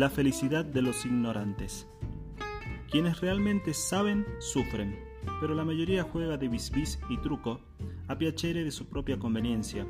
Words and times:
La 0.00 0.08
felicidad 0.08 0.64
de 0.64 0.80
los 0.80 1.04
ignorantes. 1.04 1.86
Quienes 2.90 3.20
realmente 3.20 3.74
saben, 3.74 4.24
sufren, 4.38 4.98
pero 5.42 5.54
la 5.54 5.62
mayoría 5.62 6.04
juega 6.04 6.38
de 6.38 6.48
bisbis 6.48 6.98
y 7.10 7.18
truco 7.18 7.60
a 8.08 8.16
piacere 8.16 8.64
de 8.64 8.70
su 8.70 8.88
propia 8.88 9.18
conveniencia. 9.18 9.86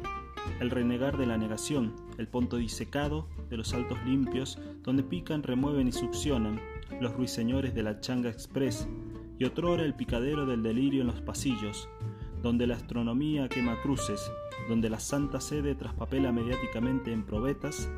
El 0.59 0.71
renegar 0.71 1.17
de 1.17 1.27
la 1.27 1.39
negación, 1.39 1.95
el 2.19 2.27
punto 2.27 2.57
disecado 2.57 3.29
de 3.51 3.57
los 3.57 3.73
altos 3.73 4.03
limpios, 4.05 4.59
donde 4.83 5.05
pican, 5.05 5.45
remueven 5.45 5.87
y 5.87 5.93
succionan 5.93 6.61
los 7.01 7.15
ruiseñores 7.15 7.73
de 7.73 7.85
la 7.85 8.01
changa 8.01 8.31
express, 8.31 8.89
y 9.39 9.45
otrora 9.45 9.85
el 9.85 9.95
picadero 9.95 10.45
del 10.45 10.65
delirio 10.65 11.03
en 11.03 11.07
los 11.07 11.21
pasillos, 11.21 11.89
donde 12.43 12.67
la 12.67 12.75
astronomía 12.75 13.49
quema 13.49 13.81
cruces, 13.81 14.29
donde 14.69 14.91
la 14.91 14.99
santa 14.99 15.41
sede 15.41 15.77
traspapela 15.77 16.33
mediáticamente 16.33 17.13
en 17.13 17.23
probetas, 17.23 17.89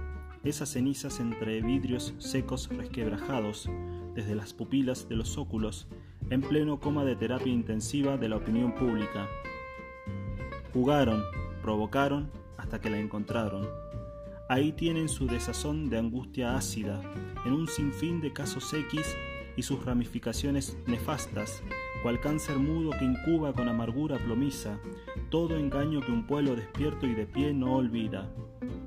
esas 0.44 0.70
cenizas 0.70 1.20
entre 1.20 1.62
vidrios 1.62 2.14
secos 2.18 2.68
resquebrajados, 2.68 3.68
desde 4.14 4.34
las 4.34 4.52
pupilas 4.52 5.08
de 5.08 5.16
los 5.16 5.38
óculos, 5.38 5.86
en 6.30 6.40
pleno 6.40 6.80
coma 6.80 7.04
de 7.04 7.16
terapia 7.16 7.52
intensiva 7.52 8.16
de 8.16 8.28
la 8.28 8.36
opinión 8.36 8.74
pública. 8.74 9.28
Jugaron, 10.72 11.22
provocaron, 11.62 12.30
hasta 12.56 12.80
que 12.80 12.90
la 12.90 12.98
encontraron. 12.98 13.68
Ahí 14.48 14.72
tienen 14.72 15.08
su 15.08 15.26
desazón 15.26 15.88
de 15.90 15.98
angustia 15.98 16.56
ácida, 16.56 17.00
en 17.46 17.52
un 17.52 17.68
sinfín 17.68 18.20
de 18.20 18.32
casos 18.32 18.72
X 18.72 19.16
y 19.56 19.62
sus 19.62 19.84
ramificaciones 19.84 20.76
nefastas, 20.86 21.62
cual 22.02 22.20
cáncer 22.20 22.58
mudo 22.58 22.90
que 22.98 23.04
incuba 23.04 23.52
con 23.52 23.68
amargura 23.68 24.18
plomiza, 24.18 24.78
todo 25.30 25.56
engaño 25.56 26.00
que 26.00 26.12
un 26.12 26.26
pueblo 26.26 26.56
despierto 26.56 27.06
y 27.06 27.14
de 27.14 27.26
pie 27.26 27.52
no 27.52 27.74
olvida. 27.76 28.30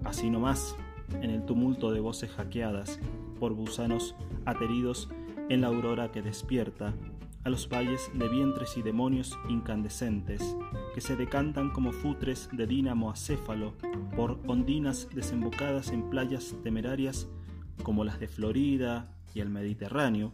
Así 0.04 0.30
nomás, 0.30 0.76
en 1.22 1.30
el 1.30 1.46
tumulto 1.46 1.92
de 1.92 2.00
voces 2.00 2.32
hackeadas 2.32 3.00
por 3.40 3.54
gusanos 3.54 4.16
ateridos 4.46 5.10
en 5.50 5.62
la 5.62 5.68
aurora 5.68 6.12
que 6.12 6.22
despierta, 6.22 6.94
a 7.44 7.50
los 7.50 7.70
valles 7.70 8.10
de 8.16 8.28
vientres 8.28 8.76
y 8.76 8.82
demonios 8.82 9.38
incandescentes, 9.50 10.56
que 10.96 11.02
se 11.02 11.16
decantan 11.16 11.70
como 11.70 11.92
futres 11.92 12.50
de 12.52 12.66
dínamo 12.66 13.12
acéfalo 13.12 13.74
por 14.16 14.40
ondinas 14.48 15.08
desembocadas 15.14 15.90
en 15.90 16.10
playas 16.10 16.56
temerarias 16.64 17.28
como 17.84 18.04
las 18.04 18.20
de 18.20 18.28
Florida 18.28 19.16
y 19.36 19.42
el 19.42 19.50
Mediterráneo, 19.50 20.32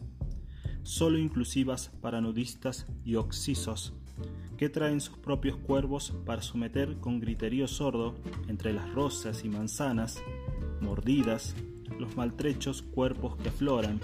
solo 0.83 1.17
inclusivas 1.17 1.89
para 2.01 2.21
nudistas 2.21 2.87
y 3.03 3.15
oxisos, 3.15 3.93
que 4.57 4.69
traen 4.69 5.01
sus 5.01 5.17
propios 5.17 5.57
cuervos 5.57 6.13
para 6.25 6.41
someter 6.41 6.97
con 6.97 7.19
griterío 7.19 7.67
sordo, 7.67 8.15
entre 8.47 8.73
las 8.73 8.89
rosas 8.93 9.43
y 9.43 9.49
manzanas, 9.49 10.21
mordidas, 10.81 11.55
los 11.99 12.15
maltrechos 12.15 12.81
cuerpos 12.81 13.35
que 13.37 13.49
afloran, 13.49 13.99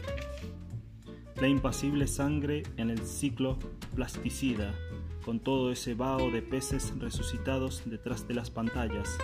la 1.40 1.48
impasible 1.48 2.08
sangre 2.08 2.64
en 2.78 2.90
el 2.90 3.00
ciclo 3.00 3.58
plasticida, 3.96 4.74
con 5.24 5.40
todo 5.40 5.72
ese 5.72 5.94
vaho 5.94 6.32
de 6.32 6.42
peces 6.42 6.94
resucitados 7.00 7.84
detrás 7.86 8.28
de 8.28 8.34
las 8.34 8.50
pantallas, 8.50 9.18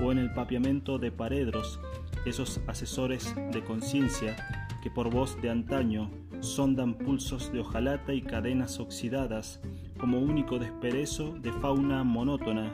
o 0.00 0.12
en 0.12 0.18
el 0.18 0.32
papiamento 0.32 0.98
de 0.98 1.10
paredros, 1.10 1.80
esos 2.24 2.60
asesores 2.66 3.34
de 3.52 3.64
conciencia 3.64 4.36
que 4.82 4.90
por 4.90 5.10
voz 5.10 5.40
de 5.40 5.50
antaño 5.50 6.10
sondan 6.40 6.94
pulsos 6.94 7.52
de 7.52 7.60
hojalata 7.60 8.12
y 8.12 8.22
cadenas 8.22 8.78
oxidadas 8.78 9.60
como 9.98 10.18
único 10.18 10.58
desperezo 10.58 11.32
de 11.38 11.52
fauna 11.52 12.04
monótona 12.04 12.72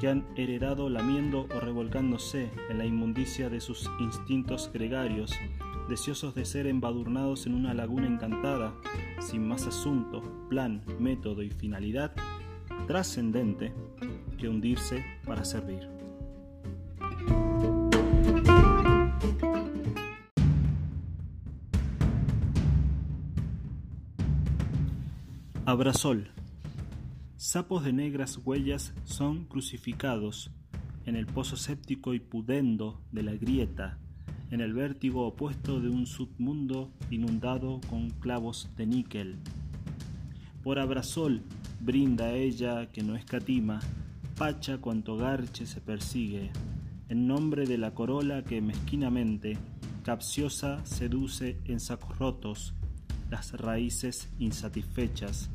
que 0.00 0.08
han 0.08 0.26
heredado 0.36 0.88
lamiendo 0.88 1.46
o 1.54 1.60
revolcándose 1.60 2.50
en 2.68 2.78
la 2.78 2.84
inmundicia 2.84 3.48
de 3.48 3.60
sus 3.60 3.90
instintos 4.00 4.70
gregarios 4.72 5.32
deseosos 5.88 6.34
de 6.34 6.44
ser 6.44 6.66
embadurnados 6.66 7.46
en 7.46 7.54
una 7.54 7.74
laguna 7.74 8.06
encantada, 8.06 8.74
sin 9.20 9.46
más 9.46 9.66
asunto, 9.66 10.22
plan, 10.48 10.82
método 10.98 11.42
y 11.42 11.50
finalidad 11.50 12.12
trascendente 12.86 13.72
que 14.38 14.48
hundirse 14.48 15.04
para 15.24 15.44
servir. 15.44 15.88
Abrazol. 25.66 26.33
Sapos 27.46 27.84
de 27.84 27.92
negras 27.92 28.40
huellas 28.42 28.94
son 29.04 29.44
crucificados 29.44 30.50
en 31.04 31.14
el 31.14 31.26
pozo 31.26 31.58
séptico 31.58 32.14
y 32.14 32.18
pudendo 32.18 33.02
de 33.12 33.22
la 33.22 33.34
grieta 33.34 33.98
en 34.50 34.62
el 34.62 34.72
vértigo 34.72 35.26
opuesto 35.26 35.78
de 35.78 35.90
un 35.90 36.06
submundo 36.06 36.90
inundado 37.10 37.82
con 37.90 38.08
clavos 38.08 38.70
de 38.78 38.86
níquel. 38.86 39.36
Por 40.62 40.78
abrasol 40.78 41.42
brinda 41.80 42.32
ella 42.32 42.90
que 42.90 43.02
no 43.02 43.14
escatima, 43.14 43.78
pacha 44.38 44.78
cuanto 44.78 45.18
garche 45.18 45.66
se 45.66 45.82
persigue, 45.82 46.50
en 47.10 47.26
nombre 47.26 47.66
de 47.66 47.76
la 47.76 47.92
corola 47.92 48.42
que 48.42 48.62
mezquinamente, 48.62 49.58
capciosa, 50.02 50.82
seduce 50.86 51.60
en 51.66 51.78
sacos 51.78 52.16
rotos, 52.16 52.72
las 53.28 53.52
raíces 53.52 54.30
insatisfechas, 54.38 55.50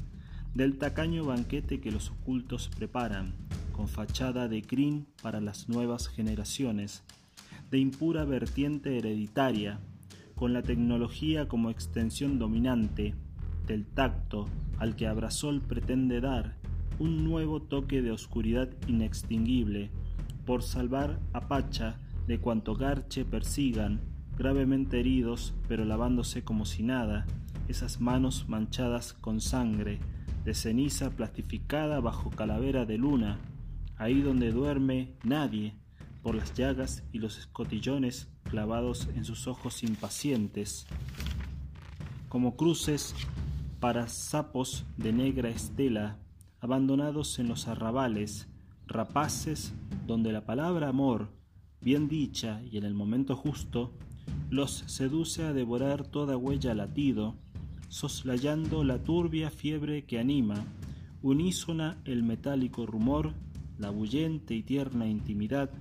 del 0.53 0.77
tacaño 0.77 1.25
banquete 1.25 1.79
que 1.79 1.91
los 1.91 2.09
ocultos 2.11 2.69
preparan, 2.69 3.33
con 3.71 3.87
fachada 3.87 4.47
de 4.47 4.61
crin 4.61 5.07
para 5.21 5.41
las 5.41 5.69
nuevas 5.69 6.07
generaciones, 6.07 7.03
de 7.71 7.79
impura 7.79 8.25
vertiente 8.25 8.97
hereditaria, 8.97 9.79
con 10.35 10.53
la 10.53 10.63
tecnología 10.63 11.47
como 11.47 11.69
extensión 11.69 12.39
dominante, 12.39 13.15
del 13.67 13.85
tacto 13.85 14.47
al 14.79 14.95
que 14.95 15.07
Abrasol 15.07 15.61
pretende 15.61 16.21
dar 16.21 16.57
un 16.97 17.23
nuevo 17.23 17.61
toque 17.61 18.01
de 18.01 18.11
oscuridad 18.11 18.69
inextinguible, 18.87 19.91
por 20.45 20.63
salvar 20.63 21.19
a 21.33 21.47
Pacha 21.47 21.99
de 22.27 22.39
cuanto 22.39 22.75
garche 22.75 23.23
persigan, 23.23 24.01
gravemente 24.37 24.99
heridos, 24.99 25.53
pero 25.67 25.85
lavándose 25.85 26.43
como 26.43 26.65
si 26.65 26.83
nada, 26.83 27.25
esas 27.67 28.01
manos 28.01 28.49
manchadas 28.49 29.13
con 29.13 29.41
sangre, 29.41 29.99
de 30.49 30.55
ceniza 30.55 31.11
plastificada 31.11 31.99
bajo 31.99 32.31
calavera 32.31 32.87
de 32.87 32.97
luna, 32.97 33.37
ahí 33.97 34.19
donde 34.19 34.51
duerme 34.51 35.13
nadie, 35.23 35.75
por 36.23 36.33
las 36.33 36.55
llagas 36.55 37.03
y 37.11 37.19
los 37.19 37.37
escotillones 37.37 38.29
clavados 38.45 39.07
en 39.13 39.25
sus 39.25 39.45
ojos 39.45 39.83
impacientes, 39.83 40.87
como 42.29 42.55
cruces 42.55 43.13
para 43.79 44.07
sapos 44.07 44.87
de 44.97 45.13
negra 45.13 45.49
estela, 45.49 46.17
abandonados 46.61 47.37
en 47.37 47.47
los 47.47 47.67
arrabales, 47.67 48.47
rapaces 48.87 49.75
donde 50.07 50.31
la 50.31 50.47
palabra 50.47 50.89
amor, 50.89 51.29
bien 51.79 52.07
dicha 52.07 52.63
y 52.63 52.79
en 52.79 52.85
el 52.85 52.95
momento 52.95 53.35
justo, 53.35 53.93
los 54.49 54.71
seduce 54.87 55.43
a 55.43 55.53
devorar 55.53 56.07
toda 56.07 56.37
huella 56.37 56.73
latido, 56.73 57.35
soslayando 57.89 58.83
la 58.83 59.03
turbia 59.03 59.49
fiebre 59.49 60.05
que 60.05 60.19
anima, 60.19 60.63
unísona 61.21 61.97
el 62.05 62.23
metálico 62.23 62.85
rumor, 62.85 63.33
la 63.77 63.89
bullente 63.89 64.55
y 64.55 64.63
tierna 64.63 65.07
intimidad, 65.07 65.71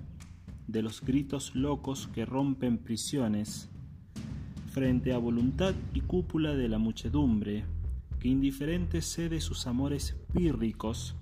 de 0.67 0.81
los 0.81 1.01
gritos 1.01 1.55
locos 1.55 2.07
que 2.13 2.25
rompen 2.25 2.77
prisiones, 2.77 3.69
frente 4.71 5.13
a 5.13 5.17
voluntad 5.17 5.73
y 5.93 6.01
cúpula 6.01 6.55
de 6.55 6.67
la 6.67 6.77
muchedumbre, 6.77 7.65
que 8.19 8.27
indiferente 8.27 9.01
cede 9.01 9.39
sus 9.39 9.65
amores 9.65 10.15
pírricos, 10.33 11.15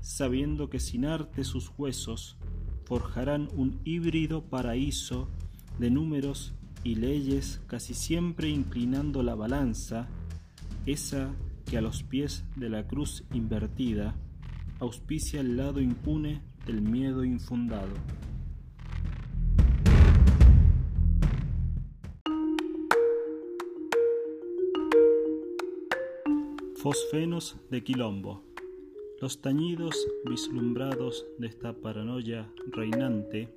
sabiendo 0.00 0.70
que 0.70 0.80
sin 0.80 1.04
arte 1.04 1.44
sus 1.44 1.70
huesos 1.76 2.36
forjarán 2.84 3.48
un 3.54 3.80
híbrido 3.84 4.42
paraíso 4.42 5.28
de 5.78 5.90
números 5.90 6.54
y 6.84 6.94
leyes 6.94 7.60
casi 7.66 7.92
siempre 7.92 8.48
inclinando 8.48 9.22
la 9.22 9.34
balanza, 9.34 10.08
esa 10.86 11.34
que 11.66 11.78
a 11.78 11.80
los 11.80 12.02
pies 12.02 12.44
de 12.56 12.68
la 12.68 12.86
cruz 12.86 13.24
invertida 13.32 14.16
auspicia 14.80 15.40
el 15.40 15.56
lado 15.56 15.80
impune 15.80 16.42
del 16.66 16.82
miedo 16.82 17.24
infundado. 17.24 17.94
Fosfenos 26.76 27.56
de 27.70 27.82
Quilombo. 27.82 28.44
Los 29.20 29.40
tañidos 29.40 29.96
vislumbrados 30.24 31.26
de 31.38 31.48
esta 31.48 31.72
paranoia 31.72 32.52
reinante 32.68 33.52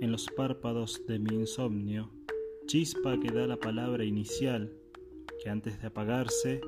en 0.00 0.12
los 0.12 0.28
párpados 0.28 1.04
de 1.08 1.18
mi 1.18 1.34
insomnio, 1.34 2.10
chispa 2.66 3.18
que 3.18 3.32
da 3.32 3.46
la 3.46 3.56
palabra 3.56 4.04
inicial, 4.04 4.72
que 5.42 5.50
antes 5.50 5.80
de 5.80 5.88
apagarse 5.88 6.60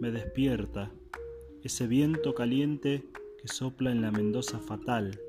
me 0.00 0.10
despierta, 0.10 0.92
ese 1.62 1.86
viento 1.86 2.34
caliente 2.34 3.04
que 3.40 3.48
sopla 3.48 3.90
en 3.90 4.02
la 4.02 4.10
Mendoza 4.10 4.58
fatal, 4.58 5.20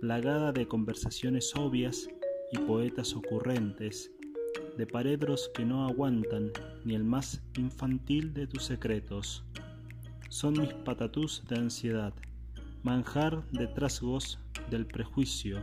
plagada 0.00 0.52
de 0.52 0.66
conversaciones 0.66 1.54
obvias 1.56 2.08
y 2.52 2.58
poetas 2.58 3.14
ocurrentes, 3.14 4.12
de 4.76 4.86
paredros 4.86 5.50
que 5.54 5.64
no 5.64 5.86
aguantan 5.86 6.52
ni 6.84 6.94
el 6.94 7.04
más 7.04 7.42
infantil 7.56 8.32
de 8.32 8.46
tus 8.46 8.64
secretos. 8.64 9.44
Son 10.28 10.52
mis 10.52 10.72
patatús 10.72 11.44
de 11.48 11.56
ansiedad, 11.56 12.14
manjar 12.82 13.42
de 13.50 13.66
trasgos 13.66 14.38
del 14.70 14.86
prejuicio. 14.86 15.58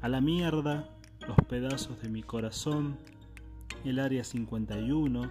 A 0.00 0.08
la 0.08 0.20
mierda 0.20 0.90
los 1.26 1.36
pedazos 1.48 2.00
de 2.02 2.08
mi 2.08 2.22
corazón, 2.22 2.98
el 3.84 3.98
área 3.98 4.24
51 4.24 5.30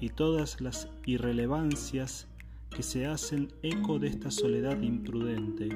y 0.00 0.08
todas 0.10 0.60
las 0.60 0.88
irrelevancias 1.06 2.28
que 2.70 2.82
se 2.82 3.06
hacen 3.06 3.52
eco 3.62 3.98
de 3.98 4.08
esta 4.08 4.30
soledad 4.30 4.80
imprudente 4.82 5.68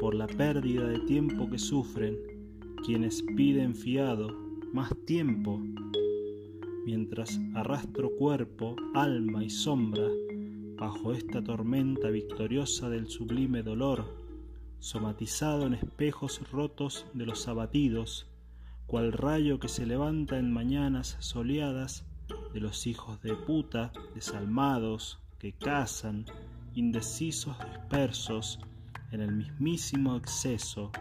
por 0.00 0.14
la 0.14 0.26
pérdida 0.26 0.86
de 0.86 1.00
tiempo 1.00 1.48
que 1.50 1.58
sufren 1.58 2.16
quienes 2.84 3.22
piden 3.22 3.74
fiado 3.74 4.34
más 4.72 4.92
tiempo 5.06 5.60
mientras 6.84 7.40
arrastro 7.54 8.10
cuerpo, 8.16 8.76
alma 8.94 9.44
y 9.44 9.50
sombra 9.50 10.08
bajo 10.76 11.12
esta 11.12 11.42
tormenta 11.42 12.08
victoriosa 12.08 12.88
del 12.90 13.08
sublime 13.08 13.62
dolor, 13.62 14.04
somatizado 14.80 15.66
en 15.66 15.74
espejos 15.74 16.40
rotos 16.50 17.06
de 17.14 17.26
los 17.26 17.46
abatidos, 17.46 18.26
cual 18.92 19.10
rayo 19.10 19.58
que 19.58 19.68
se 19.68 19.86
levanta 19.86 20.36
en 20.36 20.52
mañanas 20.52 21.16
soleadas 21.18 22.04
de 22.52 22.60
los 22.60 22.86
hijos 22.86 23.22
de 23.22 23.34
puta 23.34 23.90
desalmados 24.14 25.18
que 25.38 25.54
cazan, 25.54 26.26
indecisos 26.74 27.56
dispersos 27.70 28.60
en 29.10 29.22
el 29.22 29.32
mismísimo 29.32 30.14
exceso 30.16 30.92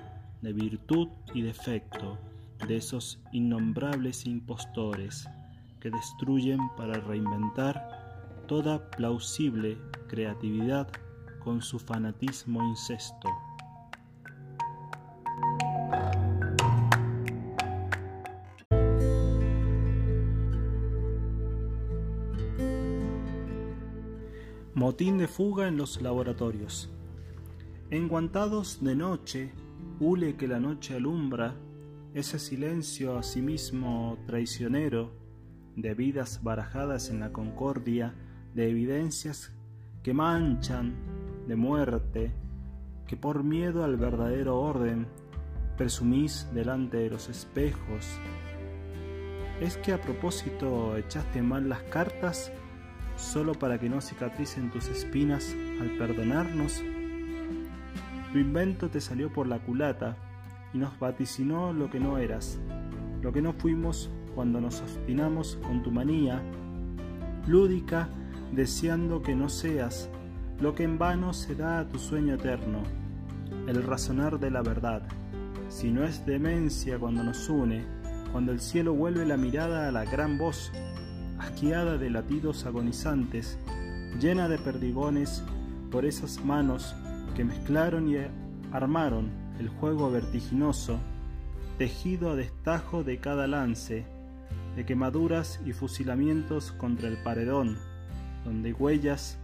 de 0.41 0.53
virtud 0.53 1.09
y 1.33 1.41
defecto 1.41 2.17
de 2.65 2.77
esos 2.77 3.19
innombrables 3.33 4.25
impostores 4.25 5.27
que 5.81 5.89
destruyen 5.89 6.59
para 6.77 6.93
reinventar 6.93 8.45
toda 8.47 8.89
plausible 8.91 9.77
creatividad 10.07 10.87
con 11.43 11.61
su 11.61 11.77
fanatismo 11.77 12.63
incesto. 12.69 13.27
Motín 24.81 25.19
de 25.19 25.27
fuga 25.27 25.67
en 25.67 25.77
los 25.77 26.01
laboratorios. 26.01 26.89
Enguantados 27.91 28.83
de 28.83 28.95
noche, 28.95 29.51
hule 29.99 30.37
que 30.37 30.47
la 30.47 30.59
noche 30.59 30.95
alumbra, 30.95 31.53
ese 32.15 32.39
silencio 32.39 33.15
asimismo 33.15 34.17
traicionero 34.25 35.11
de 35.75 35.93
vidas 35.93 36.41
barajadas 36.41 37.11
en 37.11 37.19
la 37.19 37.31
concordia 37.31 38.15
de 38.55 38.71
evidencias 38.71 39.53
que 40.01 40.15
manchan 40.15 40.95
de 41.47 41.55
muerte, 41.55 42.31
que 43.05 43.15
por 43.15 43.43
miedo 43.43 43.83
al 43.83 43.97
verdadero 43.97 44.59
orden 44.59 45.05
presumís 45.77 46.47
delante 46.55 46.97
de 46.97 47.11
los 47.11 47.29
espejos. 47.29 48.07
¿Es 49.59 49.77
que 49.77 49.93
a 49.93 50.01
propósito 50.01 50.97
echaste 50.97 51.43
mal 51.43 51.69
las 51.69 51.83
cartas 51.83 52.51
solo 53.21 53.53
para 53.53 53.79
que 53.79 53.89
no 53.89 54.01
cicatricen 54.01 54.71
tus 54.71 54.87
espinas 54.87 55.55
al 55.79 55.91
perdonarnos? 55.97 56.83
Tu 58.31 58.39
invento 58.39 58.89
te 58.89 59.01
salió 59.01 59.31
por 59.31 59.47
la 59.47 59.59
culata 59.59 60.17
y 60.73 60.77
nos 60.77 60.97
vaticinó 60.99 61.73
lo 61.73 61.89
que 61.89 61.99
no 61.99 62.17
eras, 62.17 62.59
lo 63.21 63.31
que 63.31 63.41
no 63.41 63.53
fuimos 63.53 64.09
cuando 64.35 64.61
nos 64.61 64.81
obstinamos 64.81 65.57
con 65.63 65.83
tu 65.83 65.91
manía 65.91 66.41
lúdica 67.47 68.07
deseando 68.51 69.21
que 69.21 69.35
no 69.35 69.49
seas 69.49 70.09
lo 70.59 70.75
que 70.75 70.83
en 70.83 70.99
vano 70.99 71.33
se 71.33 71.55
da 71.55 71.79
a 71.79 71.87
tu 71.87 71.97
sueño 71.97 72.35
eterno, 72.35 72.83
el 73.67 73.81
razonar 73.81 74.39
de 74.39 74.51
la 74.51 74.61
verdad. 74.61 75.01
Si 75.69 75.89
no 75.89 76.03
es 76.03 76.25
demencia 76.25 76.99
cuando 76.99 77.23
nos 77.23 77.49
une, 77.49 77.83
cuando 78.31 78.51
el 78.51 78.59
cielo 78.59 78.93
vuelve 78.93 79.25
la 79.25 79.37
mirada 79.37 79.87
a 79.87 79.91
la 79.91 80.05
gran 80.05 80.37
voz, 80.37 80.71
asqueada 81.41 81.97
de 81.97 82.11
latidos 82.11 82.67
agonizantes, 82.67 83.57
llena 84.19 84.47
de 84.47 84.59
perdigones 84.59 85.43
por 85.89 86.05
esas 86.05 86.45
manos 86.45 86.95
que 87.35 87.43
mezclaron 87.43 88.07
y 88.09 88.17
armaron 88.71 89.31
el 89.59 89.67
juego 89.67 90.11
vertiginoso, 90.11 90.99
tejido 91.79 92.31
a 92.31 92.35
destajo 92.35 93.03
de 93.03 93.17
cada 93.17 93.47
lance, 93.47 94.05
de 94.75 94.85
quemaduras 94.85 95.59
y 95.65 95.73
fusilamientos 95.73 96.73
contra 96.73 97.09
el 97.09 97.17
paredón, 97.17 97.79
donde 98.45 98.73
huellas 98.73 99.39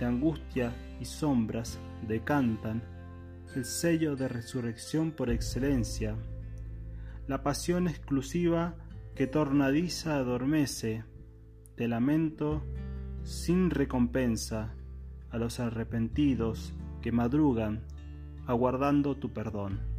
de 0.00 0.06
angustia 0.06 0.72
y 1.00 1.04
sombras 1.04 1.78
decantan 2.08 2.82
el 3.54 3.66
sello 3.66 4.16
de 4.16 4.28
resurrección 4.28 5.10
por 5.10 5.28
excelencia, 5.30 6.16
la 7.28 7.42
pasión 7.42 7.88
exclusiva 7.88 8.74
que 9.14 9.26
tornadiza 9.26 10.16
adormece, 10.16 11.04
de 11.76 11.88
lamento 11.88 12.62
sin 13.22 13.70
recompensa 13.70 14.74
a 15.30 15.38
los 15.38 15.60
arrepentidos 15.60 16.74
que 17.02 17.12
madrugan 17.12 17.84
aguardando 18.46 19.16
tu 19.16 19.32
perdón. 19.32 19.95